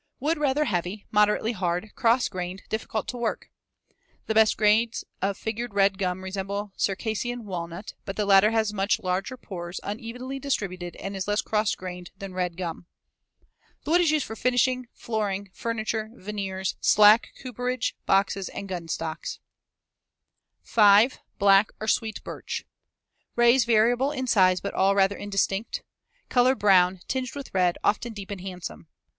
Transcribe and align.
Wood 0.19 0.39
rather 0.39 0.65
heavy, 0.65 1.05
moderately 1.11 1.51
hard, 1.51 1.91
cross 1.93 2.27
grained, 2.27 2.63
difficult 2.69 3.07
to 3.09 3.17
work. 3.17 3.51
The 4.25 4.33
best 4.33 4.57
grades 4.57 5.03
of 5.21 5.37
figured 5.37 5.75
red 5.75 5.99
gum 5.99 6.23
resemble 6.23 6.73
Circassian 6.75 7.45
walnut, 7.45 7.93
but 8.03 8.15
the 8.15 8.25
latter 8.25 8.49
has 8.49 8.73
much 8.73 8.97
larger 8.99 9.37
pores 9.37 9.79
unevenly 9.83 10.39
distributed 10.39 10.95
and 10.95 11.15
is 11.15 11.27
less 11.27 11.43
cross 11.43 11.75
grained 11.75 12.09
than 12.17 12.33
red 12.33 12.57
gum. 12.57 12.87
The 13.83 13.91
wood 13.91 14.01
is 14.01 14.09
used 14.09 14.25
for 14.25 14.35
finishing, 14.35 14.87
flooring, 14.91 15.51
furniture, 15.53 16.09
veneers, 16.15 16.77
slack 16.81 17.27
cooperage, 17.39 17.95
boxes, 18.07 18.49
and 18.49 18.67
gun 18.67 18.87
stocks. 18.87 19.37
[Illustration: 20.63 20.63
FIG. 21.11 21.19
152. 21.37 21.37
Maple. 21.37 21.37
(Magnified 21.37 21.37
25 21.37 21.37
times.)] 21.37 21.37
5. 21.37 21.37
Black 21.37 21.69
or 21.79 21.87
sweet 21.87 22.23
birch, 22.23 22.57
Fig. 22.65 22.67
151. 23.37 23.45
Rays 23.45 23.65
variable 23.65 24.11
in 24.11 24.25
size 24.25 24.61
but 24.61 24.73
all 24.73 24.95
rather 24.95 25.15
indistinct. 25.15 25.83
Color 26.29 26.55
brown, 26.55 27.01
tinged 27.07 27.35
with 27.35 27.53
red, 27.53 27.77
often 27.83 28.13
deep 28.13 28.31
and 28.31 28.41
handsome. 28.41 28.87